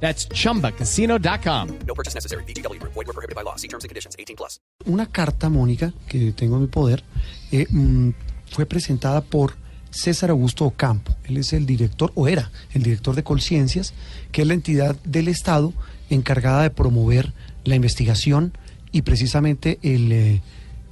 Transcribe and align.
That's 0.00 0.28
chumbacasino.com. 0.28 1.68
No 1.86 1.94
purchase 1.94 2.14
necessary. 2.14 2.44
BGW. 2.44 2.80
Void 2.80 3.06
were 3.06 3.12
prohibited 3.12 3.34
by 3.34 3.42
law. 3.42 3.56
See 3.56 3.68
terms 3.68 3.84
and 3.84 3.90
conditions. 3.90 4.14
18 4.18 4.36
plus. 4.36 4.60
Una 4.86 5.06
carta, 5.06 5.48
Mónica, 5.48 5.92
que 6.08 6.32
tengo 6.32 6.56
en 6.56 6.62
mi 6.62 6.68
poder, 6.68 7.02
eh, 7.50 7.66
mm, 7.68 8.10
fue 8.52 8.66
presentada 8.66 9.20
por 9.20 9.54
César 9.90 10.30
Augusto 10.30 10.64
Ocampo. 10.64 11.16
Él 11.24 11.38
es 11.38 11.52
el 11.52 11.66
director, 11.66 12.12
o 12.14 12.28
era 12.28 12.50
el 12.72 12.82
director 12.82 13.16
de 13.16 13.22
Colciencias, 13.22 13.94
que 14.32 14.42
es 14.42 14.48
la 14.48 14.54
entidad 14.54 14.96
del 15.04 15.28
Estado 15.28 15.72
encargada 16.10 16.62
de 16.62 16.70
promover 16.70 17.32
la 17.64 17.74
investigación 17.74 18.52
y 18.92 19.02
precisamente 19.02 19.78
el, 19.82 20.12
eh, 20.12 20.42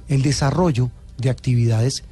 el 0.09 0.21
desarrollo 0.21 0.91
de 1.17 1.29
actividades 1.29 2.03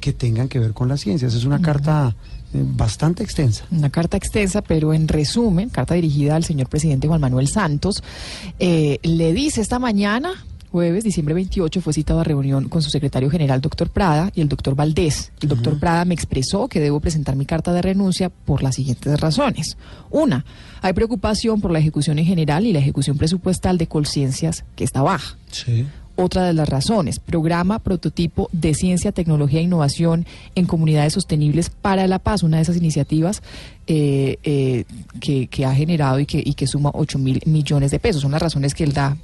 que 0.00 0.12
tengan 0.12 0.48
que 0.48 0.58
ver 0.58 0.72
con 0.72 0.88
las 0.88 1.00
ciencias. 1.00 1.34
Es 1.34 1.44
una 1.44 1.62
carta 1.62 2.08
eh, 2.10 2.31
bastante 2.52 3.22
extensa. 3.22 3.64
Una 3.70 3.90
carta 3.90 4.16
extensa, 4.16 4.62
pero 4.62 4.92
en 4.92 5.08
resumen, 5.08 5.68
carta 5.68 5.94
dirigida 5.94 6.36
al 6.36 6.44
señor 6.44 6.68
presidente 6.68 7.08
Juan 7.08 7.20
Manuel 7.20 7.48
Santos, 7.48 8.02
eh, 8.58 8.98
le 9.02 9.32
dice 9.32 9.60
esta 9.60 9.78
mañana, 9.78 10.32
jueves, 10.70 11.04
diciembre 11.04 11.34
28, 11.34 11.80
fue 11.82 11.92
citado 11.92 12.20
a 12.20 12.24
reunión 12.24 12.68
con 12.68 12.82
su 12.82 12.90
secretario 12.90 13.30
general, 13.30 13.60
doctor 13.60 13.90
Prada, 13.90 14.30
y 14.34 14.40
el 14.40 14.48
doctor 14.48 14.74
Valdés. 14.74 15.30
El 15.40 15.50
doctor 15.50 15.78
Prada 15.78 16.04
me 16.04 16.14
expresó 16.14 16.66
que 16.68 16.80
debo 16.80 16.98
presentar 17.00 17.36
mi 17.36 17.44
carta 17.44 17.72
de 17.72 17.82
renuncia 17.82 18.30
por 18.30 18.62
las 18.62 18.76
siguientes 18.76 19.20
razones. 19.20 19.76
Una, 20.10 20.44
hay 20.80 20.94
preocupación 20.94 21.60
por 21.60 21.70
la 21.70 21.78
ejecución 21.78 22.18
en 22.18 22.24
general 22.24 22.66
y 22.66 22.72
la 22.72 22.78
ejecución 22.78 23.18
presupuestal 23.18 23.76
de 23.76 23.86
Colciencias, 23.86 24.64
que 24.74 24.84
está 24.84 25.02
baja. 25.02 25.36
Sí. 25.50 25.86
Otra 26.16 26.44
de 26.44 26.52
las 26.52 26.68
razones, 26.68 27.18
programa 27.18 27.78
prototipo 27.78 28.48
de 28.52 28.74
ciencia, 28.74 29.12
tecnología 29.12 29.60
e 29.60 29.64
innovación 29.64 30.26
en 30.54 30.66
comunidades 30.66 31.14
sostenibles 31.14 31.70
para 31.70 32.06
la 32.06 32.18
paz, 32.18 32.42
una 32.42 32.58
de 32.58 32.64
esas 32.64 32.76
iniciativas 32.76 33.42
eh, 33.86 34.38
eh, 34.44 34.84
que, 35.20 35.46
que 35.48 35.64
ha 35.64 35.74
generado 35.74 36.18
y 36.20 36.26
que, 36.26 36.42
y 36.44 36.54
que 36.54 36.66
suma 36.66 36.90
8 36.94 37.18
mil 37.18 37.40
millones 37.46 37.90
de 37.90 37.98
pesos. 37.98 38.22
Son 38.22 38.30
las 38.32 38.42
razones 38.42 38.74
que 38.74 38.84
él 38.84 38.92
da 38.92 39.16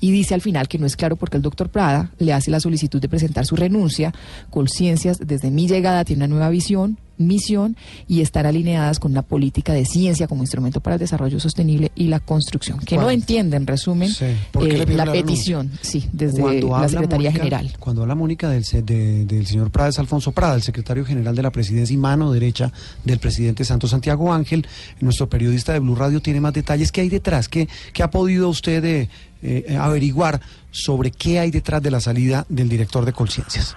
y 0.00 0.10
dice 0.10 0.34
al 0.34 0.42
final 0.42 0.68
que 0.68 0.78
no 0.78 0.86
es 0.86 0.94
claro 0.96 1.16
porque 1.16 1.36
el 1.38 1.42
doctor 1.42 1.68
Prada 1.70 2.10
le 2.18 2.32
hace 2.32 2.50
la 2.50 2.60
solicitud 2.60 3.00
de 3.00 3.08
presentar 3.08 3.46
su 3.46 3.56
renuncia. 3.56 4.12
Colciencias, 4.50 5.18
desde 5.18 5.50
mi 5.50 5.66
llegada, 5.68 6.04
tiene 6.04 6.24
una 6.24 6.28
nueva 6.34 6.50
visión, 6.50 6.98
misión 7.18 7.76
y 8.06 8.20
estar 8.20 8.46
alineadas 8.46 8.98
con 9.00 9.10
una 9.12 9.22
política 9.22 9.72
de 9.72 9.86
ciencia 9.86 10.28
como 10.28 10.42
instrumento 10.42 10.80
para 10.80 10.96
el 10.96 11.00
desarrollo 11.00 11.40
sostenible 11.40 11.90
y 11.94 12.08
la 12.08 12.20
construcción. 12.20 12.78
Que 12.80 12.96
no 12.96 13.02
¿Cuándo? 13.04 13.20
entiende, 13.22 13.56
en 13.56 13.66
resumen, 13.66 14.10
Sí. 14.10 14.26
¿Por 14.52 14.68
qué 14.68 14.82
eh, 14.82 14.86
la 14.94 15.06
la 15.06 15.12
petición, 15.12 15.70
sí, 15.80 16.06
desde 16.12 16.40
Cuando 16.42 16.78
la 16.78 16.88
Secretaría 16.90 17.30
Mónica- 17.30 17.42
General. 17.44 17.72
Cuando 17.80 18.02
habla 18.02 18.14
Mónica 18.14 18.50
del, 18.50 18.62
de- 18.84 19.24
del 19.24 19.46
señor 19.46 19.70
Prada, 19.70 19.88
es 19.88 19.98
Alfonso 19.98 20.32
Prada, 20.32 20.54
el 20.56 20.62
secretario 20.62 21.06
general 21.06 21.34
de 21.34 21.42
la 21.42 21.50
presidencia 21.50 21.94
y 21.94 21.96
mano 21.96 22.32
derecha 22.32 22.70
del 23.02 23.18
presidente 23.18 23.64
Santos 23.64 23.90
Santiago 23.90 24.05
Ángel. 24.32 24.66
Nuestro 25.00 25.28
periodista 25.28 25.72
de 25.72 25.80
Blue 25.80 25.94
Radio 25.94 26.20
tiene 26.20 26.40
más 26.40 26.52
detalles. 26.52 26.92
¿Qué 26.92 27.02
hay 27.02 27.08
detrás? 27.08 27.48
¿Qué, 27.48 27.68
qué 27.92 28.02
ha 28.02 28.10
podido 28.10 28.48
usted 28.48 28.84
eh, 28.84 29.08
eh, 29.42 29.76
averiguar 29.78 30.40
sobre 30.70 31.10
qué 31.10 31.38
hay 31.38 31.50
detrás 31.50 31.82
de 31.82 31.90
la 31.90 32.00
salida 32.00 32.46
del 32.48 32.68
director 32.68 33.04
de 33.04 33.12
Colciencias? 33.12 33.76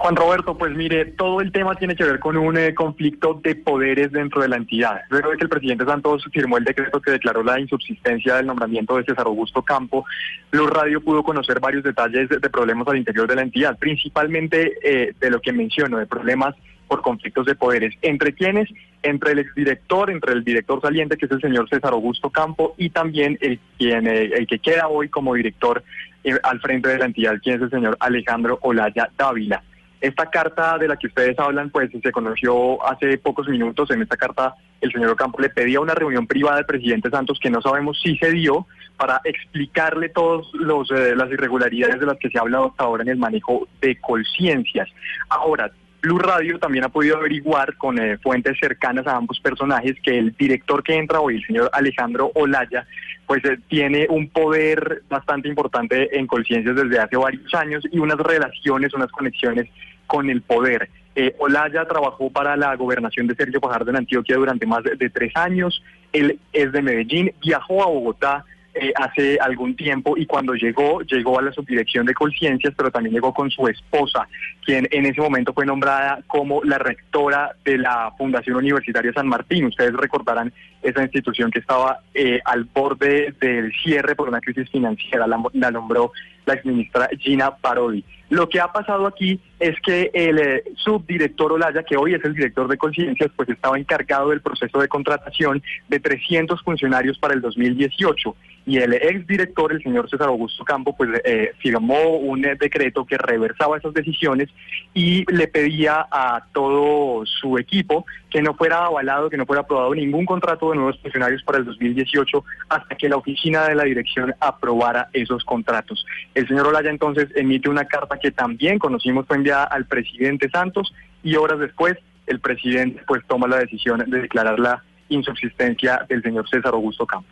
Juan 0.00 0.16
Roberto, 0.16 0.56
pues 0.56 0.74
mire, 0.74 1.04
todo 1.04 1.42
el 1.42 1.52
tema 1.52 1.74
tiene 1.74 1.94
que 1.94 2.04
ver 2.04 2.18
con 2.20 2.34
un 2.38 2.56
eh, 2.56 2.74
conflicto 2.74 3.38
de 3.44 3.54
poderes 3.54 4.10
dentro 4.10 4.40
de 4.40 4.48
la 4.48 4.56
entidad. 4.56 5.02
Luego 5.10 5.30
de 5.30 5.36
que 5.36 5.44
el 5.44 5.50
presidente 5.50 5.84
Santos 5.84 6.24
firmó 6.32 6.56
el 6.56 6.64
decreto 6.64 7.02
que 7.02 7.10
declaró 7.10 7.42
la 7.42 7.60
insubsistencia 7.60 8.36
del 8.36 8.46
nombramiento 8.46 8.96
de 8.96 9.04
César 9.04 9.26
Augusto 9.26 9.60
Campo, 9.60 10.06
Blue 10.50 10.68
Radio 10.68 11.02
pudo 11.02 11.22
conocer 11.22 11.60
varios 11.60 11.84
detalles 11.84 12.30
de, 12.30 12.38
de 12.38 12.48
problemas 12.48 12.88
al 12.88 12.96
interior 12.96 13.28
de 13.28 13.36
la 13.36 13.42
entidad, 13.42 13.78
principalmente 13.78 14.72
eh, 14.82 15.12
de 15.20 15.30
lo 15.30 15.38
que 15.42 15.52
menciono, 15.52 15.98
de 15.98 16.06
problemas 16.06 16.54
por 16.90 17.02
conflictos 17.02 17.46
de 17.46 17.54
poderes. 17.54 17.94
¿Entre 18.02 18.34
quiénes? 18.34 18.68
Entre 19.04 19.30
el 19.30 19.38
exdirector, 19.38 20.10
entre 20.10 20.32
el 20.32 20.42
director 20.42 20.82
saliente, 20.82 21.16
que 21.16 21.26
es 21.26 21.30
el 21.30 21.40
señor 21.40 21.68
César 21.68 21.92
Augusto 21.92 22.30
Campo, 22.30 22.74
y 22.76 22.90
también 22.90 23.38
el, 23.40 23.60
quien, 23.78 24.08
eh, 24.08 24.24
el 24.24 24.48
que 24.48 24.58
queda 24.58 24.88
hoy 24.88 25.08
como 25.08 25.34
director 25.34 25.84
eh, 26.24 26.36
al 26.42 26.60
frente 26.60 26.88
de 26.88 26.98
la 26.98 27.04
entidad, 27.04 27.38
quien 27.40 27.56
es 27.56 27.62
el 27.62 27.70
señor 27.70 27.96
Alejandro 28.00 28.58
Olaya 28.62 29.08
Dávila. 29.16 29.62
Esta 30.00 30.26
carta 30.30 30.78
de 30.78 30.88
la 30.88 30.96
que 30.96 31.06
ustedes 31.06 31.38
hablan, 31.38 31.70
pues 31.70 31.90
se 32.02 32.10
conoció 32.10 32.84
hace 32.84 33.18
pocos 33.18 33.46
minutos. 33.48 33.88
En 33.92 34.02
esta 34.02 34.16
carta, 34.16 34.56
el 34.80 34.90
señor 34.90 35.10
Ocampo 35.10 35.40
le 35.40 35.50
pedía 35.50 35.78
una 35.78 35.94
reunión 35.94 36.26
privada 36.26 36.58
al 36.58 36.66
presidente 36.66 37.08
Santos 37.10 37.38
que 37.40 37.50
no 37.50 37.62
sabemos 37.62 38.00
si 38.02 38.16
se 38.16 38.32
dio 38.32 38.66
para 38.96 39.20
explicarle 39.22 40.08
todas 40.08 40.44
las 40.54 41.30
irregularidades 41.30 42.00
de 42.00 42.06
las 42.06 42.18
que 42.18 42.30
se 42.30 42.38
ha 42.38 42.40
hablado 42.40 42.70
hasta 42.70 42.82
ahora 42.82 43.04
en 43.04 43.10
el 43.10 43.18
manejo 43.18 43.68
de 43.80 43.96
colciencias. 44.00 44.88
Ahora, 45.28 45.70
Blue 46.00 46.18
Radio 46.18 46.58
también 46.58 46.84
ha 46.84 46.88
podido 46.88 47.16
averiguar 47.16 47.76
con 47.76 47.98
eh, 47.98 48.18
fuentes 48.18 48.56
cercanas 48.58 49.06
a 49.06 49.16
ambos 49.16 49.38
personajes 49.40 49.96
que 50.02 50.18
el 50.18 50.32
director 50.32 50.82
que 50.82 50.96
entra 50.96 51.20
hoy, 51.20 51.36
el 51.36 51.46
señor 51.46 51.70
Alejandro 51.72 52.32
Olaya, 52.34 52.86
pues 53.26 53.44
eh, 53.44 53.58
tiene 53.68 54.06
un 54.08 54.28
poder 54.28 55.02
bastante 55.08 55.48
importante 55.48 56.18
en 56.18 56.26
Colciencias 56.26 56.74
desde 56.74 56.98
hace 56.98 57.16
varios 57.16 57.52
años 57.54 57.84
y 57.92 57.98
unas 57.98 58.18
relaciones, 58.18 58.94
unas 58.94 59.10
conexiones 59.10 59.68
con 60.06 60.30
el 60.30 60.40
poder. 60.42 60.88
Eh, 61.14 61.34
Olaya 61.38 61.84
trabajó 61.86 62.30
para 62.30 62.56
la 62.56 62.74
gobernación 62.76 63.26
de 63.26 63.34
Sergio 63.34 63.60
Fajardo 63.60 63.90
en 63.90 63.96
Antioquia 63.96 64.36
durante 64.36 64.66
más 64.66 64.82
de, 64.84 64.96
de 64.96 65.10
tres 65.10 65.36
años. 65.36 65.82
Él 66.12 66.38
es 66.52 66.72
de 66.72 66.82
Medellín, 66.82 67.32
viajó 67.42 67.82
a 67.82 67.86
Bogotá 67.86 68.44
eh, 68.80 68.92
hace 68.96 69.38
algún 69.40 69.76
tiempo 69.76 70.16
y 70.16 70.24
cuando 70.24 70.54
llegó, 70.54 71.02
llegó 71.02 71.38
a 71.38 71.42
la 71.42 71.52
subdirección 71.52 72.06
de 72.06 72.14
Colciencias, 72.14 72.72
pero 72.76 72.90
también 72.90 73.14
llegó 73.14 73.34
con 73.34 73.50
su 73.50 73.68
esposa, 73.68 74.26
quien 74.64 74.88
en 74.90 75.04
ese 75.04 75.20
momento 75.20 75.52
fue 75.52 75.66
nombrada 75.66 76.22
como 76.26 76.64
la 76.64 76.78
rectora 76.78 77.54
de 77.62 77.76
la 77.76 78.12
Fundación 78.16 78.56
Universitaria 78.56 79.12
San 79.12 79.28
Martín. 79.28 79.66
Ustedes 79.66 79.92
recordarán 79.92 80.52
esa 80.82 81.02
institución 81.02 81.50
que 81.50 81.58
estaba 81.58 82.00
eh, 82.14 82.40
al 82.44 82.64
borde 82.64 83.34
del 83.38 83.70
cierre 83.82 84.14
por 84.14 84.28
una 84.28 84.40
crisis 84.40 84.70
financiera, 84.70 85.26
la, 85.26 85.38
la 85.52 85.70
nombró 85.70 86.12
la 86.46 86.54
exministra 86.54 87.08
Gina 87.18 87.54
Parodi. 87.56 88.02
Lo 88.30 88.48
que 88.48 88.60
ha 88.60 88.72
pasado 88.72 89.06
aquí 89.06 89.40
es 89.58 89.78
que 89.80 90.10
el 90.14 90.38
eh, 90.38 90.64
subdirector 90.76 91.52
Olaya, 91.52 91.82
que 91.82 91.96
hoy 91.96 92.14
es 92.14 92.24
el 92.24 92.34
director 92.34 92.68
de 92.68 92.78
conciencias, 92.78 93.28
pues 93.34 93.48
estaba 93.48 93.76
encargado 93.76 94.30
del 94.30 94.40
proceso 94.40 94.78
de 94.78 94.86
contratación 94.86 95.60
de 95.88 95.98
300 95.98 96.62
funcionarios 96.62 97.18
para 97.18 97.34
el 97.34 97.40
2018 97.40 98.36
y 98.66 98.78
el 98.78 98.92
exdirector, 98.92 99.72
el 99.72 99.82
señor 99.82 100.08
César 100.08 100.28
Augusto 100.28 100.64
Campo, 100.64 100.96
pues 100.96 101.10
eh, 101.24 101.52
firmó 101.58 102.18
un 102.18 102.44
eh, 102.44 102.56
decreto 102.58 103.04
que 103.04 103.18
reversaba 103.18 103.78
esas 103.78 103.92
decisiones 103.92 104.48
y 104.94 105.24
le 105.32 105.48
pedía 105.48 106.06
a 106.08 106.44
todo 106.52 107.26
su 107.26 107.58
equipo 107.58 108.06
que 108.30 108.42
no 108.42 108.54
fuera 108.54 108.84
avalado, 108.84 109.28
que 109.28 109.36
no 109.36 109.44
fuera 109.44 109.62
aprobado 109.62 109.92
ningún 109.92 110.24
contrato 110.24 110.70
de 110.70 110.76
nuevos 110.76 111.00
funcionarios 111.00 111.42
para 111.42 111.58
el 111.58 111.64
2018 111.64 112.44
hasta 112.68 112.94
que 112.94 113.08
la 113.08 113.16
oficina 113.16 113.66
de 113.66 113.74
la 113.74 113.84
dirección 113.84 114.34
aprobara 114.38 115.08
esos 115.14 115.44
contratos. 115.44 116.06
El 116.34 116.46
señor 116.46 116.68
Olaya 116.68 116.90
entonces 116.90 117.28
emite 117.34 117.68
una 117.68 117.86
carta 117.86 118.19
que 118.20 118.30
también 118.30 118.78
conocimos 118.78 119.26
fue 119.26 119.36
enviada 119.36 119.64
al 119.64 119.86
presidente 119.86 120.48
Santos 120.50 120.92
y 121.22 121.36
horas 121.36 121.58
después 121.58 121.96
el 122.26 122.40
presidente 122.40 123.02
pues 123.06 123.22
toma 123.26 123.48
la 123.48 123.58
decisión 123.58 124.08
de 124.08 124.20
declarar 124.20 124.58
la 124.58 124.82
insubsistencia 125.08 126.06
del 126.08 126.22
señor 126.22 126.48
César 126.48 126.72
Augusto 126.74 127.06
Campo. 127.06 127.28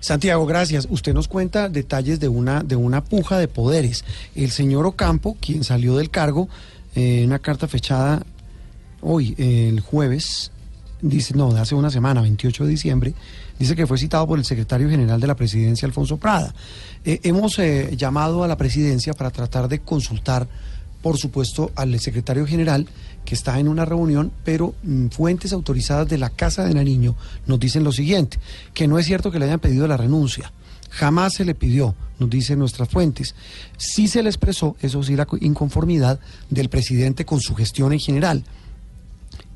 Santiago, 0.00 0.44
gracias. 0.44 0.86
Usted 0.90 1.14
nos 1.14 1.28
cuenta 1.28 1.68
detalles 1.68 2.20
de 2.20 2.28
una, 2.28 2.62
de 2.62 2.76
una 2.76 3.02
puja 3.02 3.38
de 3.38 3.48
poderes. 3.48 4.04
El 4.34 4.50
señor 4.50 4.84
Ocampo, 4.84 5.36
quien 5.40 5.64
salió 5.64 5.96
del 5.96 6.10
cargo, 6.10 6.48
eh, 6.94 7.24
una 7.24 7.38
carta 7.38 7.68
fechada 7.68 8.22
hoy, 9.00 9.34
eh, 9.38 9.68
el 9.68 9.80
jueves, 9.80 10.52
dice, 11.08 11.34
no, 11.34 11.52
de 11.52 11.60
hace 11.60 11.74
una 11.74 11.90
semana, 11.90 12.22
28 12.22 12.64
de 12.64 12.70
diciembre, 12.70 13.14
dice 13.58 13.76
que 13.76 13.86
fue 13.86 13.98
citado 13.98 14.26
por 14.26 14.38
el 14.38 14.44
secretario 14.44 14.88
general 14.88 15.20
de 15.20 15.26
la 15.26 15.34
presidencia, 15.34 15.86
Alfonso 15.86 16.16
Prada. 16.16 16.54
Eh, 17.04 17.20
hemos 17.22 17.58
eh, 17.58 17.94
llamado 17.96 18.42
a 18.42 18.48
la 18.48 18.56
presidencia 18.56 19.12
para 19.12 19.30
tratar 19.30 19.68
de 19.68 19.80
consultar, 19.80 20.48
por 21.02 21.18
supuesto, 21.18 21.70
al 21.76 21.98
secretario 22.00 22.46
general 22.46 22.86
que 23.24 23.34
está 23.34 23.58
en 23.58 23.68
una 23.68 23.84
reunión, 23.84 24.32
pero 24.44 24.74
mm, 24.82 25.08
fuentes 25.08 25.52
autorizadas 25.52 26.08
de 26.08 26.18
la 26.18 26.30
Casa 26.30 26.64
de 26.64 26.74
Nariño 26.74 27.14
nos 27.46 27.60
dicen 27.60 27.84
lo 27.84 27.92
siguiente, 27.92 28.38
que 28.72 28.88
no 28.88 28.98
es 28.98 29.06
cierto 29.06 29.30
que 29.30 29.38
le 29.38 29.44
hayan 29.44 29.60
pedido 29.60 29.86
la 29.86 29.96
renuncia. 29.96 30.52
Jamás 30.90 31.34
se 31.34 31.44
le 31.44 31.54
pidió, 31.54 31.94
nos 32.18 32.30
dicen 32.30 32.58
nuestras 32.58 32.88
fuentes. 32.88 33.34
Sí 33.76 34.08
se 34.08 34.22
le 34.22 34.30
expresó, 34.30 34.76
eso 34.80 35.02
sí, 35.02 35.16
la 35.16 35.26
inconformidad 35.40 36.20
del 36.50 36.68
presidente 36.68 37.24
con 37.24 37.40
su 37.40 37.54
gestión 37.54 37.92
en 37.92 37.98
general. 37.98 38.44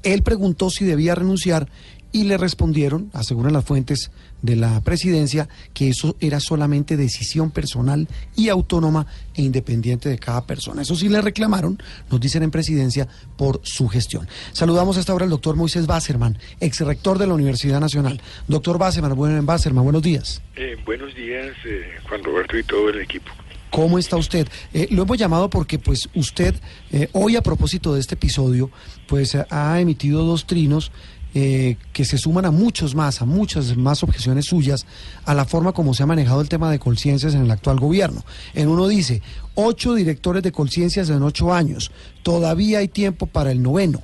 Él 0.02 0.22
preguntó 0.22 0.70
si 0.70 0.84
debía 0.84 1.14
renunciar 1.14 1.68
y 2.10 2.24
le 2.24 2.38
respondieron, 2.38 3.10
aseguran 3.12 3.52
las 3.52 3.64
fuentes 3.64 4.10
de 4.40 4.56
la 4.56 4.80
presidencia, 4.82 5.48
que 5.74 5.88
eso 5.88 6.16
era 6.20 6.40
solamente 6.40 6.96
decisión 6.96 7.50
personal 7.50 8.08
y 8.36 8.48
autónoma 8.48 9.06
e 9.34 9.42
independiente 9.42 10.08
de 10.08 10.18
cada 10.18 10.46
persona. 10.46 10.82
Eso 10.82 10.94
sí 10.94 11.08
le 11.08 11.20
reclamaron, 11.20 11.78
nos 12.10 12.20
dicen 12.20 12.42
en 12.42 12.50
presidencia, 12.50 13.08
por 13.36 13.60
su 13.62 13.88
gestión. 13.88 14.28
Saludamos 14.52 14.96
hasta 14.96 15.12
ahora 15.12 15.24
al 15.24 15.30
doctor 15.30 15.56
Moisés 15.56 15.86
Basserman, 15.86 16.38
ex 16.60 16.80
rector 16.80 17.18
de 17.18 17.26
la 17.26 17.34
Universidad 17.34 17.80
Nacional. 17.80 18.20
Doctor 18.46 18.78
Basserman, 18.78 19.14
buen, 19.14 19.44
Basserman 19.44 19.84
buenos 19.84 20.02
días. 20.02 20.40
Eh, 20.56 20.76
buenos 20.84 21.14
días, 21.14 21.54
eh, 21.66 21.98
Juan 22.08 22.24
Roberto 22.24 22.56
y 22.56 22.62
todo 22.62 22.88
el 22.88 23.00
equipo. 23.00 23.30
¿Cómo 23.70 23.98
está 23.98 24.16
usted? 24.16 24.48
Eh, 24.72 24.88
lo 24.90 25.02
hemos 25.02 25.18
llamado 25.18 25.50
porque 25.50 25.78
pues 25.78 26.08
usted 26.14 26.54
eh, 26.90 27.08
hoy 27.12 27.36
a 27.36 27.42
propósito 27.42 27.94
de 27.94 28.00
este 28.00 28.14
episodio 28.14 28.70
pues 29.06 29.36
ha 29.50 29.80
emitido 29.80 30.24
dos 30.24 30.46
trinos 30.46 30.90
eh, 31.34 31.76
que 31.92 32.06
se 32.06 32.16
suman 32.16 32.46
a 32.46 32.50
muchos 32.50 32.94
más, 32.94 33.20
a 33.20 33.26
muchas 33.26 33.76
más 33.76 34.02
objeciones 34.02 34.46
suyas 34.46 34.86
a 35.26 35.34
la 35.34 35.44
forma 35.44 35.72
como 35.72 35.92
se 35.92 36.02
ha 36.02 36.06
manejado 36.06 36.40
el 36.40 36.48
tema 36.48 36.70
de 36.70 36.78
conciencias 36.78 37.34
en 37.34 37.42
el 37.42 37.50
actual 37.50 37.78
gobierno. 37.78 38.24
En 38.54 38.68
uno 38.68 38.88
dice, 38.88 39.20
ocho 39.54 39.94
directores 39.94 40.42
de 40.42 40.52
conciencias 40.52 41.10
en 41.10 41.22
ocho 41.22 41.52
años, 41.52 41.90
todavía 42.22 42.78
hay 42.78 42.88
tiempo 42.88 43.26
para 43.26 43.52
el 43.52 43.62
noveno. 43.62 44.02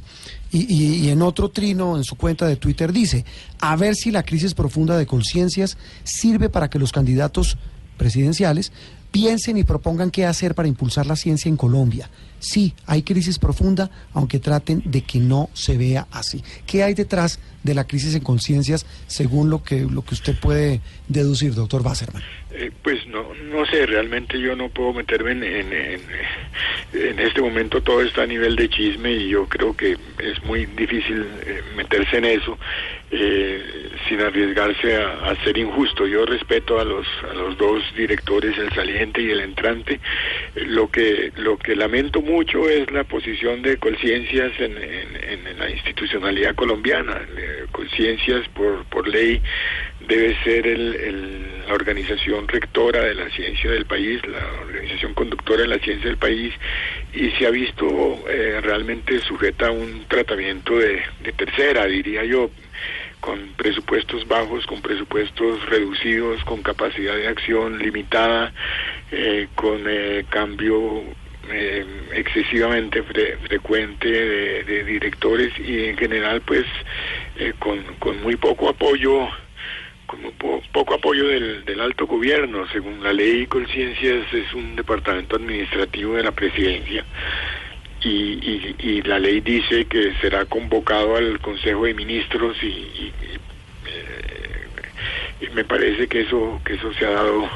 Y, 0.52 0.72
y, 0.72 1.08
en 1.08 1.22
otro 1.22 1.48
trino 1.48 1.96
en 1.96 2.04
su 2.04 2.14
cuenta 2.14 2.46
de 2.46 2.56
Twitter 2.56 2.92
dice, 2.92 3.24
a 3.58 3.74
ver 3.74 3.96
si 3.96 4.10
la 4.10 4.22
crisis 4.22 4.52
profunda 4.52 4.96
de 4.96 5.06
conciencias 5.06 5.78
sirve 6.04 6.50
para 6.50 6.68
que 6.68 6.78
los 6.78 6.92
candidatos 6.92 7.56
presidenciales 7.96 8.70
piensen 9.14 9.56
y 9.56 9.62
propongan 9.62 10.10
qué 10.10 10.26
hacer 10.26 10.56
para 10.56 10.66
impulsar 10.66 11.06
la 11.06 11.14
ciencia 11.14 11.48
en 11.48 11.56
Colombia. 11.56 12.10
Sí, 12.40 12.74
hay 12.84 13.02
crisis 13.04 13.38
profunda, 13.38 13.88
aunque 14.12 14.40
traten 14.40 14.82
de 14.84 15.02
que 15.02 15.20
no 15.20 15.50
se 15.52 15.78
vea 15.78 16.08
así. 16.10 16.42
¿Qué 16.66 16.82
hay 16.82 16.94
detrás 16.94 17.38
de 17.62 17.74
la 17.74 17.86
crisis 17.86 18.16
en 18.16 18.24
conciencias 18.24 18.84
según 19.06 19.50
lo 19.50 19.62
que, 19.62 19.82
lo 19.82 20.04
que 20.04 20.14
usted 20.14 20.34
puede 20.40 20.80
deducir, 21.06 21.54
doctor 21.54 21.84
Basserman? 21.84 22.24
Eh, 22.50 22.72
pues 22.82 23.06
no, 23.06 23.32
no 23.34 23.64
sé, 23.66 23.86
realmente 23.86 24.38
yo 24.40 24.56
no 24.56 24.68
puedo 24.68 24.92
meterme 24.92 25.30
en, 25.30 25.72
en, 25.72 27.18
este 27.20 27.40
momento 27.40 27.82
todo 27.82 28.02
está 28.02 28.22
a 28.22 28.26
nivel 28.26 28.56
de 28.56 28.68
chisme 28.68 29.12
y 29.12 29.28
yo 29.28 29.48
creo 29.48 29.76
que 29.76 29.96
es 30.18 30.44
muy 30.44 30.66
difícil 30.66 31.26
eh, 31.46 31.62
meterse 31.76 32.18
en 32.18 32.24
eso 32.24 32.58
eh, 33.10 33.90
sin 34.08 34.20
arriesgarse 34.20 34.96
a, 34.96 35.34
ser 35.44 35.58
injusto. 35.58 36.06
Yo 36.06 36.24
respeto 36.24 36.78
a 36.80 36.84
los, 36.84 37.06
a 37.30 37.34
los 37.34 37.56
dos 37.56 37.82
directores, 37.96 38.56
el 38.58 38.70
saliente 38.72 39.22
y 39.22 39.30
el 39.30 39.40
entrante. 39.40 40.00
Lo 40.54 40.90
que, 40.90 41.32
lo 41.36 41.58
que 41.58 41.76
lamento 41.76 42.20
mucho 42.20 42.68
es 42.68 42.90
la 42.90 43.04
posición 43.04 43.62
de 43.62 43.76
conciencias 43.78 44.52
en, 44.58 44.76
en, 44.76 45.58
la 45.58 45.70
institucionalidad 45.70 46.54
colombiana. 46.54 47.20
Conciencias 47.70 48.48
por, 48.48 48.84
por 48.86 49.06
ley 49.08 49.40
debe 50.06 50.36
ser 50.42 50.66
el, 50.66 51.64
la 51.66 51.74
organización 51.74 52.46
rectora 52.48 53.04
de 53.04 53.14
la 53.14 53.30
ciencia 53.30 53.70
del 53.70 53.86
país, 53.86 54.20
la 54.26 54.44
organización 54.62 55.14
conductora 55.14 55.62
de 55.62 55.68
la 55.68 55.78
ciencia 55.78 56.08
del 56.08 56.18
país, 56.18 56.52
y 57.12 57.30
se 57.30 57.46
ha 57.46 57.50
visto 57.50 57.86
eh, 58.28 58.60
realmente 58.60 59.20
sujeta 59.20 59.68
a 59.68 59.70
un 59.70 60.04
tratamiento 60.08 60.78
de 60.78 61.02
tercera, 61.36 61.86
diría 61.86 62.24
yo, 62.24 62.50
con 63.24 63.54
presupuestos 63.56 64.28
bajos, 64.28 64.66
con 64.66 64.82
presupuestos 64.82 65.64
reducidos, 65.70 66.44
con 66.44 66.62
capacidad 66.62 67.16
de 67.16 67.26
acción 67.26 67.78
limitada, 67.78 68.52
eh, 69.10 69.48
con 69.54 69.82
eh, 69.88 70.26
cambio 70.28 71.02
eh, 71.50 71.86
excesivamente 72.12 73.02
fre 73.02 73.38
frecuente 73.38 74.10
de, 74.10 74.84
directores 74.84 75.58
y 75.58 75.86
en 75.86 75.96
general 75.96 76.42
pues 76.42 76.66
con, 77.58 77.82
con 77.98 78.22
muy 78.22 78.36
poco 78.36 78.68
apoyo 78.68 79.26
po 80.38 80.62
poco 80.72 80.94
apoyo 80.94 81.28
del, 81.28 81.80
alto 81.80 82.06
gobierno. 82.06 82.68
Según 82.72 83.02
la 83.02 83.14
ley 83.14 83.46
Conciencias 83.46 84.32
es 84.34 84.52
un 84.52 84.76
departamento 84.76 85.36
administrativo 85.36 86.16
de 86.16 86.24
la 86.24 86.32
presidencia 86.32 87.06
y, 88.04 88.08
y, 88.08 88.76
y, 88.78 89.02
la 89.02 89.18
ley 89.18 89.40
dice 89.40 89.86
que 89.86 90.12
será 90.20 90.44
convocado 90.44 91.16
al 91.16 91.40
Consejo 91.40 91.84
de 91.84 91.94
Ministros 91.94 92.56
y, 92.62 92.66
y 92.66 93.12
eh, 93.86 95.48
me 95.54 95.64
parece 95.64 96.06
que 96.06 96.22
eso 96.22 96.60
que 96.64 96.74
eso 96.74 96.92
se 96.94 97.06
ha 97.06 97.10
dado 97.10 97.48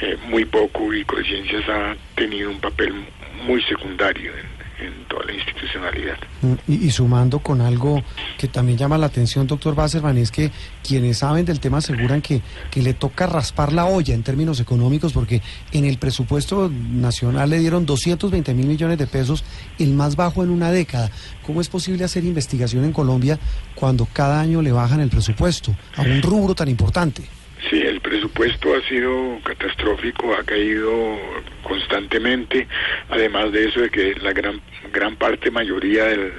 eh, 0.00 0.16
muy 0.26 0.44
poco 0.44 0.92
y 0.92 1.04
Conciencias 1.04 1.68
ha 1.68 1.96
tenido 2.14 2.50
un 2.50 2.60
papel 2.60 2.94
muy 3.44 3.62
secundario 3.62 4.32
en 4.80 5.04
toda 5.08 5.24
la 5.24 5.32
institucionalidad. 5.32 6.16
Y, 6.66 6.86
y, 6.86 6.90
sumando 6.90 7.40
con 7.40 7.60
algo 7.60 8.02
que 8.38 8.48
también 8.48 8.78
llama 8.78 8.98
la 8.98 9.06
atención, 9.06 9.46
doctor 9.46 9.74
Basserman, 9.74 10.16
es 10.18 10.30
que 10.30 10.50
quienes 10.86 11.18
saben 11.18 11.44
del 11.44 11.60
tema 11.60 11.78
aseguran 11.78 12.22
que, 12.22 12.42
que 12.70 12.82
le 12.82 12.94
toca 12.94 13.26
raspar 13.26 13.72
la 13.72 13.86
olla 13.86 14.14
en 14.14 14.22
términos 14.22 14.60
económicos, 14.60 15.12
porque 15.12 15.42
en 15.72 15.84
el 15.84 15.98
presupuesto 15.98 16.70
nacional 16.70 17.50
le 17.50 17.58
dieron 17.58 17.86
220 17.86 18.54
mil 18.54 18.66
millones 18.66 18.98
de 18.98 19.06
pesos, 19.06 19.44
el 19.78 19.94
más 19.94 20.16
bajo 20.16 20.42
en 20.42 20.50
una 20.50 20.70
década. 20.70 21.10
¿Cómo 21.44 21.60
es 21.60 21.68
posible 21.68 22.04
hacer 22.04 22.24
investigación 22.24 22.84
en 22.84 22.92
Colombia 22.92 23.38
cuando 23.74 24.06
cada 24.06 24.40
año 24.40 24.62
le 24.62 24.72
bajan 24.72 25.00
el 25.00 25.10
presupuesto 25.10 25.74
a 25.96 26.02
un 26.02 26.22
rubro 26.22 26.54
tan 26.54 26.68
importante? 26.68 27.37
Presupuesto 28.38 28.76
ha 28.76 28.88
sido 28.88 29.40
catastrófico, 29.42 30.32
ha 30.32 30.44
caído 30.44 31.18
constantemente, 31.64 32.68
además 33.08 33.50
de 33.50 33.66
eso 33.66 33.80
de 33.80 33.90
que 33.90 34.14
la 34.22 34.32
gran 34.32 34.60
gran 34.92 35.16
parte, 35.16 35.50
mayoría 35.50 36.04
del, 36.04 36.32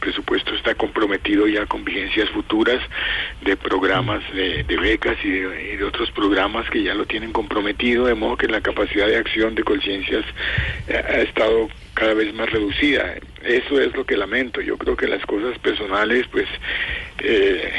presupuesto 0.00 0.52
está 0.54 0.74
comprometido 0.74 1.46
ya 1.46 1.64
con 1.66 1.84
vigencias 1.84 2.28
futuras 2.30 2.80
de 3.42 3.56
programas 3.56 4.20
de, 4.34 4.64
becas 4.64 5.16
y 5.22 5.30
de, 5.30 5.72
y 5.74 5.76
de, 5.76 5.84
otros 5.84 6.10
programas 6.10 6.68
que 6.70 6.82
ya 6.82 6.92
lo 6.92 7.06
tienen 7.06 7.32
comprometido, 7.32 8.06
de 8.06 8.14
modo 8.14 8.36
que 8.36 8.48
la 8.48 8.60
capacidad 8.60 9.06
de 9.06 9.16
acción 9.16 9.54
de 9.54 9.62
conciencias 9.62 10.24
ha 10.88 11.20
estado 11.20 11.68
cada 11.94 12.14
vez 12.14 12.34
más 12.34 12.50
reducida. 12.50 13.14
Eso 13.44 13.80
es 13.80 13.94
lo 13.94 14.04
que 14.04 14.16
lamento. 14.16 14.60
Yo 14.60 14.78
creo 14.78 14.96
que 14.96 15.06
las 15.06 15.24
cosas 15.26 15.58
personales, 15.58 16.26
pues, 16.30 16.46
eh, 17.18 17.72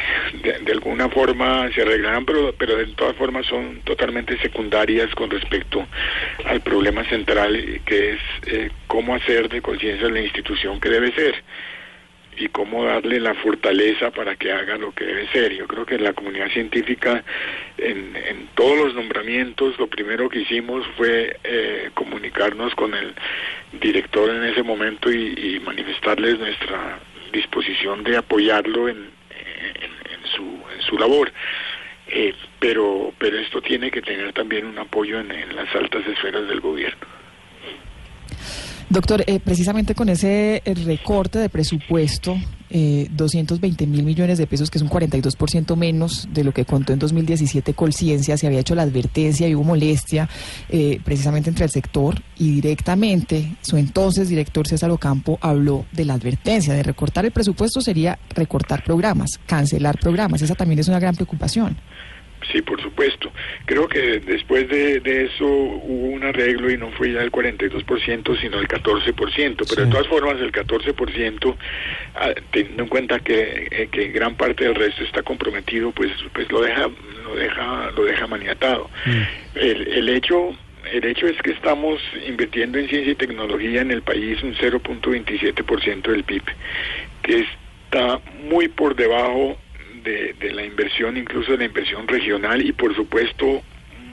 de, 0.43 0.71
alguna 0.71 1.09
forma 1.09 1.71
se 1.73 1.81
arreglarán, 1.81 2.25
pero, 2.25 2.53
pero 2.57 2.77
de 2.77 2.85
todas 2.87 3.15
formas 3.15 3.45
son 3.47 3.81
totalmente 3.83 4.37
secundarias 4.39 5.13
con 5.15 5.29
respecto 5.29 5.87
al 6.45 6.61
problema 6.61 7.03
central, 7.05 7.81
que 7.85 8.11
es 8.11 8.19
eh, 8.45 8.69
cómo 8.87 9.15
hacer 9.15 9.49
de 9.49 9.61
conciencia 9.61 10.07
la 10.09 10.21
institución 10.21 10.79
que 10.79 10.89
debe 10.89 11.11
ser 11.13 11.35
y 12.37 12.47
cómo 12.49 12.85
darle 12.85 13.19
la 13.19 13.33
fortaleza 13.35 14.11
para 14.11 14.35
que 14.35 14.51
haga 14.51 14.77
lo 14.77 14.93
que 14.93 15.05
debe 15.05 15.27
ser. 15.27 15.53
Yo 15.53 15.67
creo 15.67 15.85
que 15.85 15.97
la 15.97 16.13
comunidad 16.13 16.49
científica, 16.49 17.23
en, 17.77 18.49
todos 18.55 18.77
los 18.77 18.95
nombramientos, 18.95 19.77
lo 19.79 19.87
primero 19.87 20.29
que 20.29 20.39
hicimos 20.39 20.85
fue 20.95 21.37
eh, 21.43 21.89
comunicarnos 21.93 22.73
con 22.75 22.93
el 22.93 23.13
director 23.79 24.29
en 24.29 24.43
ese 24.43 24.63
momento 24.63 25.11
y, 25.11 25.59
manifestarles 25.65 26.39
nuestra 26.39 26.99
disposición 27.33 28.03
de 28.03 28.17
apoyarlo 28.17 28.87
en, 28.87 29.09
su, 30.35 30.43
en 30.43 30.81
su 30.81 30.97
labor. 30.97 31.31
Eh, 32.07 32.33
pero, 32.59 33.13
pero 33.17 33.37
esto 33.39 33.61
tiene 33.61 33.89
que 33.91 34.01
tener 34.01 34.31
también 34.33 34.65
un 34.65 34.77
apoyo 34.77 35.19
en 35.19 35.55
las 35.55 35.73
altas 35.75 36.05
esferas 36.07 36.47
del 36.47 36.61
gobierno. 36.61 37.14
Doctor, 38.89 39.23
eh, 39.25 39.39
precisamente 39.39 39.95
con 39.95 40.09
ese 40.09 40.61
recorte 40.85 41.39
de 41.39 41.49
presupuesto, 41.49 42.37
eh, 42.69 43.07
220 43.11 43.87
mil 43.87 44.03
millones 44.03 44.37
de 44.37 44.47
pesos, 44.47 44.69
que 44.69 44.77
es 44.77 44.81
un 44.81 44.89
42% 44.89 45.75
menos 45.75 46.27
de 46.31 46.43
lo 46.43 46.51
que 46.51 46.65
contó 46.65 46.93
en 46.93 46.99
2017 46.99 47.73
Colciencia, 47.73 48.37
se 48.37 48.47
había 48.47 48.59
hecho 48.59 48.75
la 48.75 48.83
advertencia 48.83 49.47
y 49.47 49.55
hubo 49.55 49.63
molestia 49.63 50.29
eh, 50.69 50.99
precisamente 51.03 51.49
entre 51.49 51.65
el 51.65 51.71
sector 51.71 52.21
y 52.37 52.61
directamente 52.61 53.55
su 53.61 53.77
entonces 53.77 54.29
director 54.29 54.67
César 54.67 54.91
Ocampo 54.91 55.39
habló 55.41 55.85
de 55.91 56.05
la 56.05 56.13
advertencia, 56.15 56.73
de 56.73 56.83
recortar 56.83 57.25
el 57.25 57.31
presupuesto 57.31 57.81
sería 57.81 58.19
recortar 58.29 58.83
programas, 58.83 59.39
cancelar 59.45 59.99
programas, 59.99 60.41
esa 60.41 60.55
también 60.55 60.79
es 60.79 60.87
una 60.87 60.99
gran 60.99 61.15
preocupación. 61.15 61.77
Sí, 62.51 62.61
por 62.61 62.81
supuesto. 62.81 63.31
Creo 63.65 63.87
que 63.87 64.19
después 64.19 64.67
de, 64.69 64.99
de, 64.99 65.25
eso 65.25 65.45
hubo 65.45 66.07
un 66.07 66.23
arreglo 66.23 66.69
y 66.69 66.77
no 66.77 66.91
fue 66.91 67.11
ya 67.11 67.21
el 67.21 67.31
42%, 67.31 68.39
sino 68.39 68.59
el 68.59 68.67
14%. 68.67 69.15
Pero 69.15 69.65
sí. 69.65 69.75
de 69.75 69.87
todas 69.87 70.07
formas, 70.07 70.39
el 70.39 70.51
14%, 70.51 71.55
ah, 72.15 72.33
teniendo 72.51 72.83
en 72.83 72.89
cuenta 72.89 73.19
que, 73.19 73.67
eh, 73.71 73.89
que, 73.91 74.09
gran 74.09 74.35
parte 74.35 74.65
del 74.65 74.75
resto 74.75 75.03
está 75.03 75.23
comprometido, 75.23 75.91
pues, 75.91 76.11
pues 76.33 76.51
lo 76.51 76.61
deja, 76.61 76.89
lo 77.23 77.35
deja, 77.35 77.91
lo 77.91 78.05
deja 78.05 78.27
maniatado. 78.27 78.89
Mm. 79.05 79.57
El, 79.57 79.87
el 79.87 80.09
hecho 80.09 80.55
el 80.91 81.03
hecho 81.03 81.25
es 81.25 81.41
que 81.41 81.51
estamos 81.51 81.99
invirtiendo 82.27 82.77
en 82.77 82.87
ciencia 82.87 83.11
y 83.11 83.15
tecnología 83.15 83.81
en 83.81 83.89
el 83.89 84.03
país 84.03 84.41
un 84.43 84.53
0.27% 84.53 86.01
del 86.03 86.23
PIB, 86.23 86.43
que 87.23 87.47
está 87.85 88.21
muy 88.47 88.67
por 88.67 88.95
debajo 88.95 89.57
de, 90.05 90.51
la 90.53 90.63
inversión, 90.63 91.17
incluso 91.17 91.51
de 91.51 91.57
la 91.59 91.65
inversión 91.65 92.07
regional 92.07 92.65
y 92.65 92.71
por 92.71 92.95
supuesto 92.95 93.61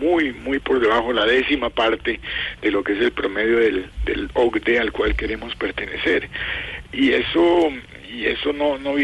muy, 0.01 0.33
muy 0.33 0.59
por 0.59 0.81
debajo, 0.81 1.13
la 1.13 1.27
décima 1.27 1.71
parte 1.71 2.19
de 2.61 2.71
lo 2.71 2.83
que 2.83 2.95
es 2.95 3.01
el 3.01 3.13
promedio 3.13 3.59
del, 3.59 3.87
del 4.05 4.29
OCDE 4.35 4.81
al 4.81 4.91
cual 4.91 5.15
queremos 5.15 5.55
pertenecer. 5.55 6.29
Y 6.93 7.13
eso, 7.13 7.71
y 8.13 8.25
eso 8.25 8.53
no, 8.53 8.79
no, 8.79 8.95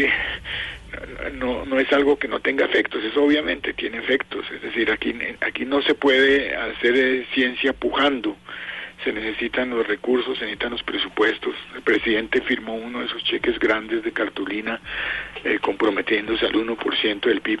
no, 1.33 1.65
no 1.65 1.79
es 1.79 1.91
algo 1.93 2.17
que 2.17 2.27
no 2.27 2.39
tenga 2.39 2.65
efectos, 2.65 3.03
eso 3.03 3.23
obviamente 3.23 3.73
tiene 3.73 3.99
efectos, 3.99 4.45
es 4.53 4.61
decir, 4.61 4.91
aquí, 4.91 5.15
aquí 5.41 5.65
no 5.65 5.81
se 5.81 5.93
puede 5.93 6.55
hacer 6.55 6.95
eh, 6.95 7.25
ciencia 7.33 7.73
pujando, 7.73 8.35
se 9.03 9.13
necesitan 9.13 9.69
los 9.69 9.87
recursos, 9.87 10.37
se 10.37 10.45
necesitan 10.45 10.71
los 10.71 10.83
presupuestos. 10.83 11.55
El 11.75 11.81
presidente 11.81 12.41
firmó 12.41 12.75
uno 12.75 12.99
de 12.99 13.05
esos 13.05 13.23
cheques 13.23 13.57
grandes 13.59 14.03
de 14.03 14.11
cartulina 14.11 14.79
eh, 15.43 15.59
comprometiéndose 15.61 16.45
al 16.45 16.53
1% 16.53 17.21
del 17.21 17.41
PIB, 17.41 17.59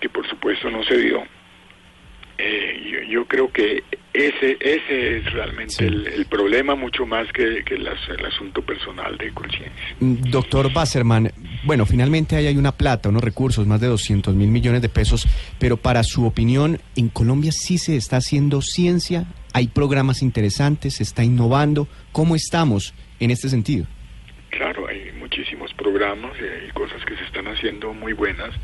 que 0.00 0.08
por 0.08 0.26
supuesto 0.28 0.70
no 0.70 0.82
se 0.84 0.96
dio. 0.96 1.22
Eh, 2.40 2.88
yo, 2.88 3.02
yo, 3.02 3.24
creo 3.26 3.50
que 3.50 3.82
ese 4.12 4.56
ese 4.60 5.16
es 5.18 5.32
realmente 5.32 5.74
sí. 5.74 5.84
el, 5.84 6.06
el, 6.06 6.26
problema 6.26 6.76
mucho 6.76 7.04
más 7.04 7.26
que, 7.32 7.64
que 7.64 7.76
las, 7.76 7.98
el 8.08 8.24
asunto 8.24 8.62
personal 8.62 9.18
de 9.18 9.32
conciencia. 9.32 9.96
Doctor 9.98 10.72
Basserman, 10.72 11.32
bueno, 11.64 11.84
finalmente 11.84 12.36
ahí 12.36 12.46
hay 12.46 12.56
una 12.56 12.70
plata, 12.70 13.08
unos 13.08 13.24
recursos, 13.24 13.66
más 13.66 13.80
de 13.80 13.88
200 13.88 14.36
mil 14.36 14.50
millones 14.50 14.82
de 14.82 14.88
pesos, 14.88 15.26
pero 15.58 15.78
para 15.78 16.04
su 16.04 16.26
opinión, 16.26 16.80
¿en 16.94 17.08
Colombia 17.08 17.50
sí 17.50 17.76
se 17.76 17.96
está 17.96 18.18
haciendo 18.18 18.62
ciencia? 18.62 19.26
¿Hay 19.52 19.68
programas 19.68 20.22
interesantes? 20.22 20.94
¿Se 20.94 21.02
está 21.02 21.24
innovando? 21.24 21.88
¿Cómo 22.12 22.36
estamos 22.36 22.94
en 23.18 23.30
este 23.30 23.48
sentido? 23.48 23.86
Claro, 24.50 24.88
hay 24.88 25.12
muchísimos 25.18 25.72
programas 25.74 26.32
y 26.40 26.64
hay 26.64 26.70
cosas 26.70 27.04
que 27.04 27.14
se 27.16 27.24
están 27.24 27.46
haciendo 27.48 27.92
muy 27.92 28.12
buenas. 28.12 28.54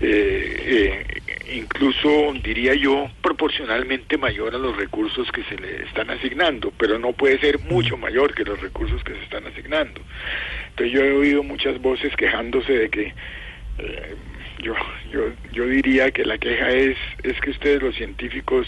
Eh, 0.00 1.04
eh, 1.06 1.54
incluso 1.54 2.32
diría 2.42 2.74
yo 2.74 3.10
proporcionalmente 3.22 4.16
mayor 4.16 4.54
a 4.54 4.58
los 4.58 4.76
recursos 4.76 5.30
que 5.32 5.44
se 5.44 5.56
le 5.56 5.84
están 5.84 6.10
asignando, 6.10 6.72
pero 6.78 6.98
no 6.98 7.12
puede 7.12 7.38
ser 7.40 7.58
mucho 7.60 7.96
mayor 7.96 8.34
que 8.34 8.44
los 8.44 8.60
recursos 8.60 9.02
que 9.04 9.14
se 9.14 9.22
están 9.22 9.46
asignando. 9.46 10.00
Entonces 10.70 10.92
yo 10.94 11.04
he 11.04 11.12
oído 11.12 11.42
muchas 11.42 11.80
voces 11.80 12.14
quejándose 12.16 12.72
de 12.72 12.88
que 12.88 13.14
eh, 13.78 14.14
yo, 14.62 14.74
yo, 15.12 15.20
yo 15.52 15.66
diría 15.66 16.10
que 16.10 16.24
la 16.24 16.38
queja 16.38 16.70
es, 16.70 16.96
es 17.22 17.40
que 17.40 17.50
ustedes 17.50 17.82
los 17.82 17.94
científicos 17.94 18.66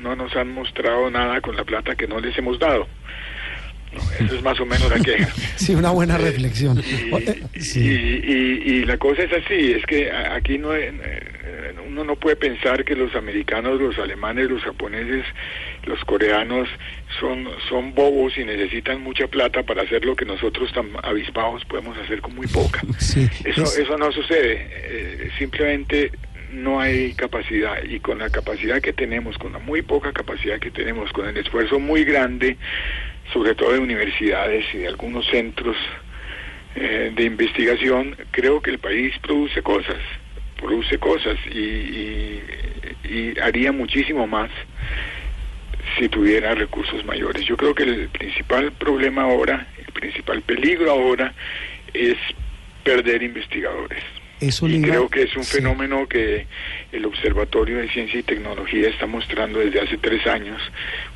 no 0.00 0.16
nos 0.16 0.34
han 0.36 0.52
mostrado 0.52 1.10
nada 1.10 1.40
con 1.40 1.56
la 1.56 1.64
plata 1.64 1.94
que 1.94 2.06
no 2.06 2.20
les 2.20 2.36
hemos 2.38 2.58
dado. 2.58 2.86
No, 3.92 4.02
eso 4.24 4.34
es 4.36 4.42
más 4.42 4.60
o 4.60 4.66
menos 4.66 4.90
la 4.90 5.00
queja. 5.00 5.28
Sí, 5.56 5.74
una 5.74 5.90
buena 5.90 6.18
reflexión. 6.18 6.78
Y, 6.78 7.60
sí. 7.60 7.80
y, 7.80 8.32
y, 8.32 8.74
y, 8.74 8.84
la 8.84 8.96
cosa 8.96 9.22
es 9.22 9.32
así, 9.32 9.72
es 9.72 9.84
que 9.86 10.10
aquí 10.10 10.56
no 10.56 10.72
uno 11.88 12.04
no 12.04 12.16
puede 12.16 12.36
pensar 12.36 12.84
que 12.84 12.94
los 12.94 13.14
americanos, 13.14 13.80
los 13.80 13.98
alemanes, 13.98 14.50
los 14.50 14.62
japoneses, 14.62 15.24
los 15.84 15.98
coreanos 16.04 16.68
son, 17.18 17.48
son 17.68 17.94
bobos 17.94 18.36
y 18.36 18.44
necesitan 18.44 19.02
mucha 19.02 19.26
plata 19.26 19.62
para 19.62 19.82
hacer 19.82 20.04
lo 20.04 20.14
que 20.14 20.24
nosotros 20.24 20.72
tan 20.72 20.90
avispados 21.02 21.64
podemos 21.64 21.96
hacer 21.98 22.20
con 22.20 22.34
muy 22.34 22.46
poca. 22.46 22.82
Sí, 22.98 23.28
eso, 23.44 23.62
es... 23.62 23.78
eso 23.78 23.96
no 23.96 24.12
sucede. 24.12 24.68
Eh, 24.70 25.30
simplemente 25.38 26.12
no 26.52 26.80
hay 26.80 27.14
capacidad 27.14 27.82
y 27.82 28.00
con 28.00 28.18
la 28.18 28.30
capacidad 28.30 28.80
que 28.80 28.92
tenemos, 28.92 29.36
con 29.38 29.52
la 29.52 29.58
muy 29.58 29.82
poca 29.82 30.12
capacidad 30.12 30.58
que 30.58 30.70
tenemos, 30.70 31.12
con 31.12 31.28
el 31.28 31.36
esfuerzo 31.36 31.78
muy 31.78 32.04
grande, 32.04 32.56
sobre 33.32 33.54
todo 33.54 33.72
de 33.72 33.78
universidades 33.78 34.64
y 34.72 34.78
de 34.78 34.88
algunos 34.88 35.26
centros 35.26 35.76
eh, 36.74 37.12
de 37.14 37.24
investigación, 37.24 38.16
creo 38.30 38.60
que 38.60 38.70
el 38.70 38.78
país 38.78 39.12
produce 39.20 39.62
cosas, 39.62 39.96
produce 40.56 40.98
cosas 40.98 41.36
y, 41.46 42.40
haría 43.42 43.72
muchísimo 43.72 44.26
más 44.26 44.50
si 45.96 46.08
tuviera 46.08 46.54
recursos 46.54 47.04
mayores. 47.04 47.44
Yo 47.46 47.56
creo 47.56 47.74
que 47.74 47.84
el 47.84 48.08
principal 48.08 48.72
problema 48.72 49.22
ahora, 49.22 49.66
el 49.78 49.92
principal 49.92 50.42
peligro 50.42 50.90
ahora 50.90 51.32
es 51.94 52.16
perder 52.84 53.22
investigadores. 53.22 54.02
Eso 54.40 54.68
y 54.68 54.80
creo 54.80 55.08
que 55.08 55.22
es 55.22 55.36
un 55.36 55.42
sí. 55.42 55.56
fenómeno 55.56 56.06
que 56.06 56.46
el 56.92 57.04
Observatorio 57.04 57.78
de 57.78 57.88
Ciencia 57.90 58.20
y 58.20 58.22
Tecnología 58.22 58.88
está 58.88 59.06
mostrando 59.06 59.58
desde 59.58 59.80
hace 59.80 59.98
tres 59.98 60.26
años 60.26 60.60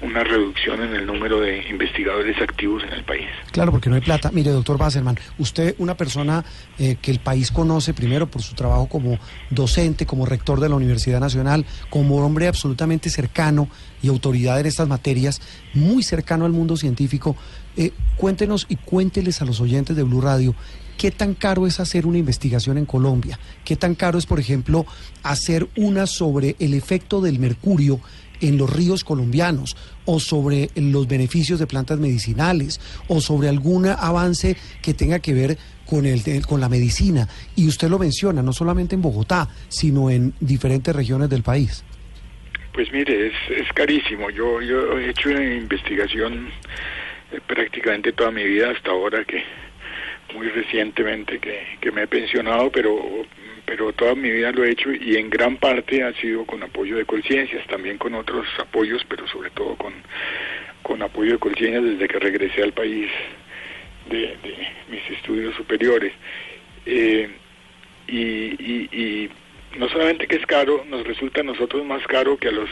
una 0.01 0.25
reducción 0.25 0.83
en 0.83 0.95
el 0.95 1.07
número 1.07 1.41
de 1.41 1.69
investigadores 1.69 2.41
activos 2.41 2.83
en 2.83 2.93
el 2.93 3.05
país. 3.05 3.27
Claro, 3.53 3.71
porque 3.71 3.89
no 3.89 3.95
hay 3.95 4.01
plata. 4.01 4.31
Mire, 4.33 4.51
doctor 4.51 4.77
Basserman, 4.77 5.19
usted, 5.39 5.75
una 5.79 5.97
persona 5.97 6.45
eh, 6.79 6.97
que 7.01 7.11
el 7.11 7.21
país 7.21 7.51
conoce 7.51 7.95
primero 7.95 8.27
por 8.27 8.43
su 8.43 8.55
trabajo 8.55 8.89
como 8.89 9.19
docente, 9.51 10.05
como 10.05 10.27
rector 10.27 10.59
de 10.59 10.69
la 10.69 10.75
Universidad 10.75 11.21
Nacional, 11.21 11.65
como 11.91 12.25
hombre 12.25 12.49
absolutamente 12.49 13.09
cercano 13.09 13.69
y 14.03 14.09
autoridad 14.09 14.59
en 14.59 14.67
estas 14.67 14.89
materias, 14.89 15.41
muy 15.75 16.03
cercano 16.03 16.45
al 16.45 16.53
mundo 16.53 16.77
científico, 16.77 17.37
eh, 17.77 17.93
cuéntenos 18.17 18.67
y 18.69 18.77
cuénteles 18.77 19.41
a 19.41 19.45
los 19.45 19.61
oyentes 19.61 19.97
de 19.97 20.03
Blue 20.03 20.21
Radio 20.21 20.55
¿Qué 21.03 21.11
tan 21.11 21.35
caro 21.35 21.67
es 21.67 21.81
hacer 21.81 22.07
una 22.07 22.19
investigación 22.19 22.79
en 22.79 22.87
Colombia? 22.87 23.37
¿Qué 23.65 23.75
tan 23.75 23.97
caro 23.97 24.19
es, 24.19 24.27
por 24.27 24.39
ejemplo, 24.39 24.87
hacer 25.25 25.67
una 25.75 26.07
sobre 26.07 26.55
el 26.61 26.75
efecto 26.75 27.21
del 27.21 27.41
mercurio 27.41 27.99
en 28.41 28.57
los 28.57 28.73
ríos 28.73 29.03
colombianos 29.03 29.77
o 30.05 30.21
sobre 30.21 30.71
los 30.77 31.09
beneficios 31.09 31.59
de 31.59 31.67
plantas 31.67 31.99
medicinales 31.99 32.81
o 33.09 33.21
sobre 33.21 33.49
algún 33.49 33.87
avance 33.87 34.57
que 34.81 34.95
tenga 34.95 35.19
que 35.19 35.35
ver 35.35 35.59
con, 35.87 36.07
el, 36.07 36.23
con 36.47 36.61
la 36.61 36.69
medicina? 36.69 37.27
Y 37.57 37.67
usted 37.67 37.89
lo 37.89 37.99
menciona, 37.99 38.41
no 38.41 38.53
solamente 38.53 38.95
en 38.95 39.03
Bogotá, 39.03 39.49
sino 39.71 40.09
en 40.09 40.35
diferentes 40.39 40.95
regiones 40.95 41.29
del 41.29 41.43
país. 41.43 41.83
Pues 42.75 42.93
mire, 42.93 43.27
es, 43.27 43.73
carísimo. 43.75 44.31
Yo, 44.31 44.63
yo 44.63 44.97
he 44.97 45.11
hecho 45.11 45.31
una 45.31 45.53
investigación 45.53 46.47
eh, 47.33 47.41
prácticamente 47.45 48.13
toda 48.13 48.31
mi 48.31 48.45
vida 48.45 48.71
hasta 48.71 48.93
ahora 48.93 49.25
que 49.25 49.43
muy 50.35 50.49
recientemente 50.49 51.39
que, 51.39 51.61
que, 51.81 51.91
me 51.91 52.03
he 52.03 52.07
pensionado, 52.07 52.71
pero, 52.71 53.27
pero 53.65 53.93
toda 53.93 54.15
mi 54.15 54.31
vida 54.31 54.53
lo 54.53 54.65
he 54.65 54.71
hecho 54.71 54.93
y 54.93 55.17
en 55.17 55.31
gran 55.31 55.57
parte 55.57 56.03
ha 56.03 56.13
sido 56.15 56.45
con 56.45 56.63
apoyo 56.63 56.97
de 56.97 57.05
Colciencias, 57.05 57.67
también 57.67 57.99
con 57.99 58.15
otros 58.15 58.47
apoyos, 58.59 59.05
pero 59.09 59.27
sobre 59.29 59.51
todo 59.51 59.77
con, 59.77 59.95
con 60.83 61.03
apoyo 61.03 61.33
de 61.33 61.39
Colciencias 61.39 61.85
desde 61.85 62.09
que 62.09 62.19
regresé 62.19 62.63
al 62.63 62.73
país 62.73 63.11
de, 64.11 64.19
de 64.19 64.69
mis 64.91 65.11
estudios 65.11 65.55
superiores. 65.55 66.13
Eh, 66.87 67.29
y, 68.09 68.19
y, 68.19 68.89
y 68.93 69.31
no 69.79 69.89
solamente 69.89 70.27
que 70.27 70.37
es 70.37 70.47
caro, 70.47 70.85
nos 70.89 71.07
resulta 71.07 71.41
a 71.41 71.45
nosotros 71.45 71.85
más 71.85 72.07
caro 72.07 72.37
que 72.37 72.49
a 72.49 72.53
los 72.53 72.69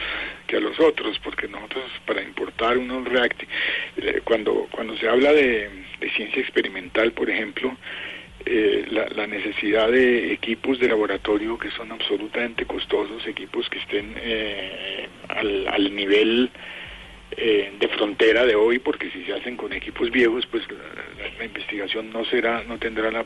que 0.47 0.57
a 0.57 0.59
los 0.59 0.79
otros, 0.79 1.19
porque 1.19 1.47
nosotros 1.47 1.83
para 2.05 2.21
importar 2.21 2.77
unos 2.77 3.07
react 3.07 3.43
eh, 3.97 4.21
cuando 4.23 4.67
cuando 4.71 4.95
se 4.97 5.07
habla 5.07 5.31
de, 5.33 5.69
ciencia 6.15 6.41
experimental, 6.41 7.11
por 7.11 7.29
ejemplo, 7.29 7.75
eh, 8.45 8.85
la, 8.89 9.07
la, 9.09 9.27
necesidad 9.27 9.89
de 9.91 10.33
equipos 10.33 10.79
de 10.79 10.87
laboratorio 10.87 11.57
que 11.59 11.69
son 11.71 11.91
absolutamente 11.91 12.65
costosos, 12.65 13.25
equipos 13.27 13.69
que 13.69 13.77
estén 13.77 14.15
eh, 14.17 15.07
al, 15.29 15.67
al, 15.67 15.95
nivel 15.95 16.49
de 17.37 17.87
frontera 17.95 18.45
de 18.45 18.55
hoy, 18.55 18.79
porque 18.79 19.09
si 19.11 19.23
se 19.23 19.33
hacen 19.33 19.55
con 19.55 19.71
equipos 19.71 20.11
viejos, 20.11 20.45
pues 20.47 20.63
la, 20.69 21.23
la, 21.23 21.37
la 21.37 21.45
investigación 21.45 22.11
no 22.11 22.25
será, 22.25 22.63
no 22.67 22.77
tendrá 22.77 23.09
la 23.09 23.23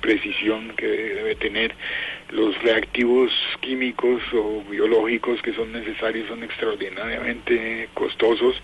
precisión 0.00 0.74
que 0.76 0.86
debe 0.86 1.34
tener. 1.36 1.74
Los 2.30 2.60
reactivos 2.62 3.32
químicos 3.60 4.22
o 4.32 4.62
biológicos 4.70 5.42
que 5.42 5.52
son 5.52 5.72
necesarios 5.72 6.28
son 6.28 6.42
extraordinariamente 6.42 7.88
costosos. 7.94 8.60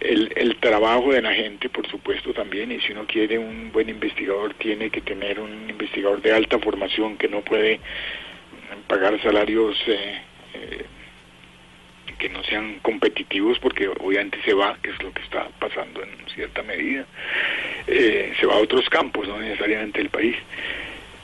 El, 0.00 0.32
el 0.36 0.56
trabajo 0.56 1.12
de 1.12 1.22
la 1.22 1.32
gente 1.32 1.68
por 1.68 1.88
supuesto 1.88 2.32
también 2.34 2.70
y 2.72 2.80
si 2.80 2.92
uno 2.92 3.06
quiere 3.06 3.38
un 3.38 3.72
buen 3.72 3.88
investigador 3.88 4.54
tiene 4.54 4.90
que 4.90 5.00
tener 5.00 5.40
un 5.40 5.70
investigador 5.70 6.20
de 6.20 6.34
alta 6.34 6.58
formación 6.58 7.16
que 7.16 7.28
no 7.28 7.40
puede 7.40 7.80
pagar 8.86 9.20
salarios 9.22 9.76
eh, 9.86 10.20
eh, 10.54 10.86
que 12.18 12.28
no 12.30 12.42
sean 12.44 12.78
competitivos 12.80 13.58
porque 13.58 13.88
obviamente 13.88 14.38
se 14.44 14.54
va, 14.54 14.78
que 14.82 14.90
es 14.90 15.02
lo 15.02 15.12
que 15.12 15.22
está 15.22 15.48
pasando 15.58 16.02
en 16.02 16.10
cierta 16.34 16.62
medida, 16.62 17.04
eh, 17.86 18.32
se 18.38 18.46
va 18.46 18.54
a 18.54 18.58
otros 18.58 18.88
campos, 18.88 19.28
no 19.28 19.38
necesariamente 19.38 20.00
el 20.00 20.10
país. 20.10 20.36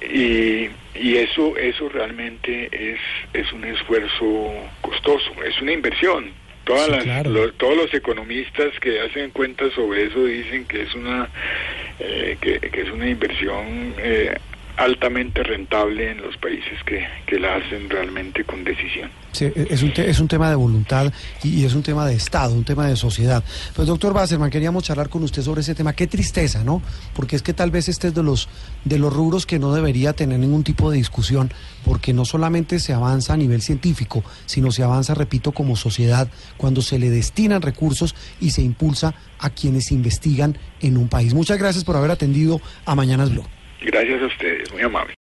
Y, 0.01 0.69
y 0.95 1.17
eso 1.17 1.57
eso 1.57 1.89
realmente 1.89 2.69
es, 2.73 2.99
es 3.33 3.53
un 3.53 3.65
esfuerzo 3.65 4.53
costoso, 4.81 5.31
es 5.45 5.61
una 5.61 5.73
inversión. 5.73 6.31
Todas 6.65 6.87
sí, 6.87 6.91
las, 6.93 7.05
claro. 7.05 7.53
todos 7.55 7.77
los 7.77 7.95
economistas 7.95 8.79
que 8.81 9.01
hacen 9.01 9.31
cuentas 9.31 9.73
sobre 9.73 10.05
eso 10.05 10.25
dicen 10.25 10.65
que 10.67 10.83
es 10.83 10.95
una 10.95 11.29
eh, 11.99 12.37
que, 12.41 12.61
que, 12.61 12.81
es 12.83 12.91
una 12.91 13.09
inversión 13.09 13.95
eh, 13.99 14.37
altamente 14.77 15.43
rentable 15.43 16.11
en 16.11 16.23
los 16.23 16.37
países 16.39 16.83
que, 16.87 17.07
que, 17.27 17.39
la 17.39 17.57
hacen 17.57 17.89
realmente 17.91 18.45
con 18.45 18.65
decisión. 18.65 19.11
Sí, 19.33 19.51
es, 19.55 19.83
un 19.83 19.93
es 19.97 20.21
un 20.21 20.29
tema 20.29 20.49
de 20.49 20.57
voluntad 20.57 21.13
y, 21.43 21.65
es 21.65 21.75
un 21.75 21.83
tema 21.83 22.07
de 22.07 22.15
Estado, 22.15 22.55
un 22.55 22.65
tema 22.65 22.87
de 22.87 22.97
sociedad. 22.97 23.45
Pues 23.75 23.89
doctor 23.89 24.13
Basserman, 24.13 24.51
queríamos 24.51 24.85
charlar 24.85 25.09
con 25.09 25.23
usted 25.23 25.43
sobre 25.43 25.61
ese 25.61 25.75
tema. 25.75 25.93
Qué 25.93 26.07
tristeza, 26.07 26.65
¿no? 26.65 26.83
Porque 27.15 27.37
es 27.37 27.43
que 27.43 27.53
tal 27.53 27.71
vez 27.71 27.89
este 27.89 28.09
es 28.09 28.15
de 28.15 28.23
los, 28.23 28.49
de 28.85 28.99
los 28.99 29.13
rubros 29.13 29.47
que 29.47 29.59
no 29.59 29.73
debería 29.73 30.13
tener 30.15 30.39
ningún 30.39 30.65
tipo 30.65 30.91
de 30.91 30.97
discusión, 30.97 31.51
porque 31.85 32.13
no 32.13 32.25
solamente 32.25 32.79
se 32.79 32.93
avanza 32.93 33.35
a 33.35 33.37
nivel 33.37 33.63
científico, 33.63 34.25
sino 34.47 34.71
se 34.71 34.83
avanza, 34.83 35.15
repito, 35.15 35.53
como 35.53 35.77
sociedad, 35.77 36.29
cuando 36.57 36.83
se 36.83 36.99
le 36.99 37.11
destinan 37.11 37.63
recursos 37.63 38.15
y 38.41 38.51
se 38.51 38.63
impulsa 38.63 39.15
a 39.39 39.51
quienes 39.51 39.93
investigan 39.93 40.57
en 40.81 40.97
un 40.97 41.09
país. 41.09 41.35
Muchas 41.35 41.59
gracias 41.59 41.85
por 41.85 41.97
haber 41.97 42.11
atendido 42.11 42.61
a 42.85 42.95
Mañanas 42.95 43.31
Blue. 43.31 43.45
Gracias 43.85 44.23
a 44.23 44.27
ustedes, 44.27 44.73
muy 44.73 44.83
amable. 44.83 45.11